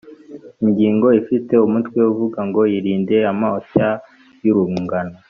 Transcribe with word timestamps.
Ingingo 0.63 1.07
ifite 1.21 1.53
umutwe 1.67 1.99
uvuga 2.11 2.39
ngo 2.47 2.61
Irinde 2.77 3.17
amoshya 3.31 3.89
y 4.43 4.47
‘urungano 4.53 5.15